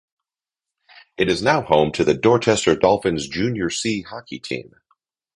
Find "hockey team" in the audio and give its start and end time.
4.01-4.73